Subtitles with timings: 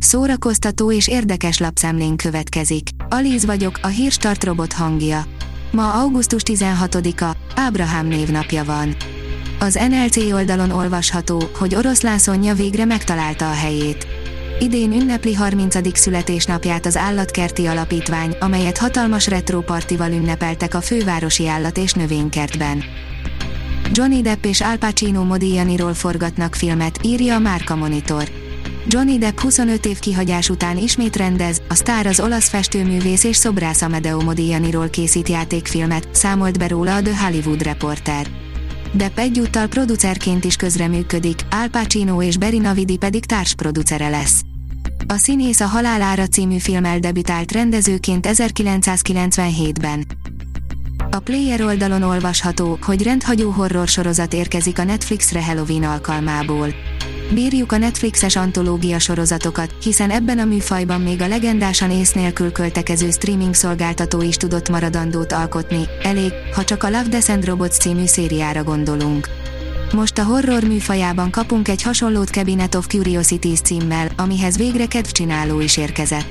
[0.00, 2.88] Szórakoztató és érdekes lapszemlén következik.
[3.08, 5.24] Alíz vagyok, a hírstart robot hangja.
[5.70, 8.96] Ma augusztus 16-a, Ábrahám névnapja van.
[9.58, 14.06] Az NLC oldalon olvasható, hogy oroszlán Szonya végre megtalálta a helyét.
[14.60, 15.98] Idén ünnepli 30.
[15.98, 22.82] születésnapját az Állatkerti Alapítvány, amelyet hatalmas retropartival ünnepeltek a fővárosi állat- és növénykertben.
[23.92, 28.49] Johnny Depp és Al Pacino Modiglianiról forgatnak filmet, írja a Márka Monitor.
[28.86, 33.82] Johnny Depp 25 év kihagyás után ismét rendez, a sztár az olasz festőművész és szobrász
[33.82, 38.26] Amedeo Modiglianiról készít játékfilmet, számolt be róla a The Hollywood Reporter.
[38.92, 44.40] Depp egyúttal producerként is közreműködik, Al Pacino és Berina Vidi pedig társproducere lesz.
[45.06, 50.06] A színész a Halálára című filmmel debütált rendezőként 1997-ben.
[51.10, 56.74] A Player oldalon olvasható, hogy rendhagyó horror sorozat érkezik a Netflixre Halloween alkalmából.
[57.34, 63.10] Bírjuk a Netflixes antológia sorozatokat, hiszen ebben a műfajban még a legendásan ész nélkül költekező
[63.10, 68.64] streaming szolgáltató is tudott maradandót alkotni, elég, ha csak a Love, Death Robots című szériára
[68.64, 69.28] gondolunk.
[69.92, 75.76] Most a horror műfajában kapunk egy hasonlót Cabinet of Curiosities címmel, amihez végre kedvcsináló is
[75.76, 76.28] érkezett.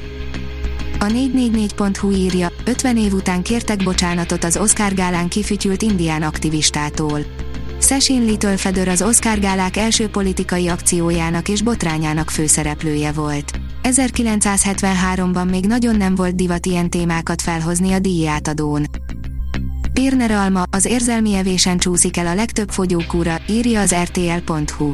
[1.00, 7.20] A 444.hu írja, 50 év után kértek bocsánatot az Oscar gálán kifütyült indián aktivistától.
[7.82, 13.60] Sessin Little Feather az Oscar gálák első politikai akciójának és botrányának főszereplője volt.
[13.84, 18.86] 1973-ban még nagyon nem volt divat ilyen témákat felhozni a díjátadón.
[19.94, 24.94] Pirner Alma, az érzelmi evésen csúszik el a legtöbb fogyókúra, írja az rtl.hu.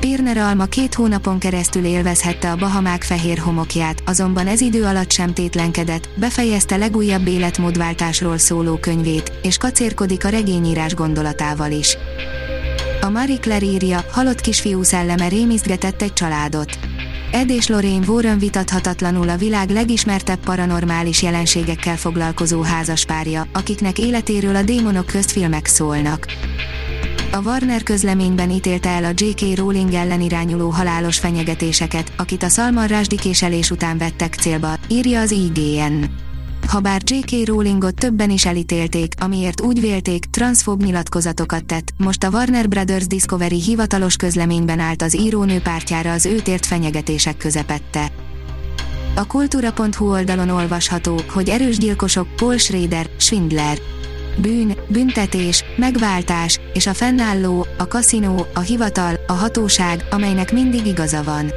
[0.00, 5.32] Pirner Alma két hónapon keresztül élvezhette a Bahamák fehér homokját, azonban ez idő alatt sem
[5.32, 11.96] tétlenkedett, befejezte legújabb életmódváltásról szóló könyvét, és kacérkodik a regényírás gondolatával is.
[13.00, 16.78] A Marie Claire írja, halott kisfiú szelleme rémisztgetett egy családot.
[17.32, 24.62] Ed és Lorraine Warren vitathatatlanul a világ legismertebb paranormális jelenségekkel foglalkozó házaspárja, akiknek életéről a
[24.62, 26.26] démonok közt filmek szólnak.
[27.32, 29.56] A Warner közleményben ítélte el a J.K.
[29.56, 35.30] Rowling ellen irányuló halálos fenyegetéseket, akit a Salman Rushdie késelés után vettek célba, írja az
[35.30, 36.04] IGN.
[36.66, 37.46] Habár J.K.
[37.46, 43.60] Rowlingot többen is elítélték, amiért úgy vélték, transzfób nyilatkozatokat tett, most a Warner Brothers Discovery
[43.60, 48.12] hivatalos közleményben állt az írónő pártjára az őt ért fenyegetések közepette.
[49.14, 53.78] A kultúra.hu oldalon olvasható, hogy erős gyilkosok, Paul Schrader, Schwindler.
[54.40, 61.22] Bűn, büntetés, megváltás, és a fennálló, a kaszinó, a hivatal, a hatóság, amelynek mindig igaza
[61.22, 61.52] van.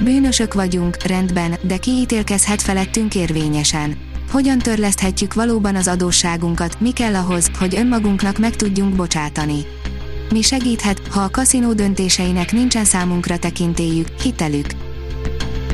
[0.00, 7.50] Bűnösök vagyunk, rendben, de kiítélkezhet felettünk érvényesen hogyan törleszthetjük valóban az adósságunkat, mi kell ahhoz,
[7.58, 9.66] hogy önmagunknak meg tudjunk bocsátani.
[10.32, 14.66] Mi segíthet, ha a kaszinó döntéseinek nincsen számunkra tekintélyük, hitelük.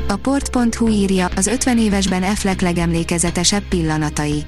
[0.07, 4.43] A port.hu írja, az 50 évesben Affleck legemlékezetesebb pillanatai.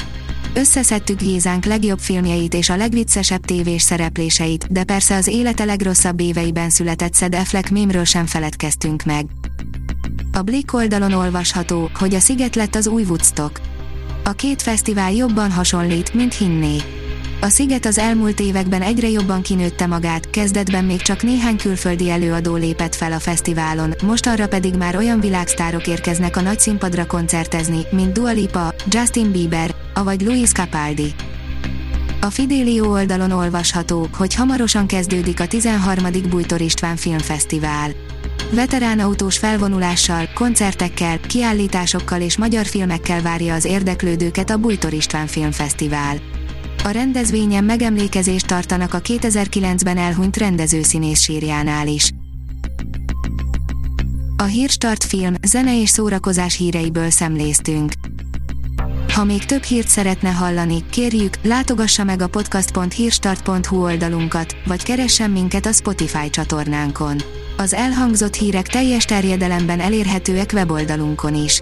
[0.54, 6.70] Összeszedtük Gézánk legjobb filmjeit és a legviccesebb tévés szerepléseit, de persze az élete legrosszabb éveiben
[6.70, 9.26] született Szed Affleck mémről sem feledkeztünk meg.
[10.32, 13.62] A Blick oldalon olvasható, hogy a sziget lett az új Woodstock
[14.30, 16.78] a két fesztivál jobban hasonlít, mint hinné.
[17.42, 22.56] A Sziget az elmúlt években egyre jobban kinőtte magát, kezdetben még csak néhány külföldi előadó
[22.56, 28.12] lépett fel a fesztiválon, mostanra pedig már olyan világsztárok érkeznek a nagy színpadra koncertezni, mint
[28.12, 31.14] Dua Lipa, Justin Bieber, avagy Luis Capaldi.
[32.22, 36.06] A Fidelio oldalon olvasható, hogy hamarosan kezdődik a 13.
[36.30, 37.92] Bújtor István Filmfesztivál
[38.54, 46.39] veterán autós felvonulással, koncertekkel, kiállításokkal és magyar filmekkel várja az érdeklődőket a Bújtor István Filmfesztivál.
[46.84, 52.12] A rendezvényen megemlékezést tartanak a 2009-ben elhunyt rendezőszínész sírjánál is.
[54.38, 57.92] A Hírstart film, zene és szórakozás híreiből szemléztünk.
[59.14, 65.66] Ha még több hírt szeretne hallani, kérjük, látogassa meg a podcast.hírstart.hu oldalunkat, vagy keressen minket
[65.66, 67.18] a Spotify csatornánkon
[67.60, 71.62] az elhangzott hírek teljes terjedelemben elérhetőek weboldalunkon is.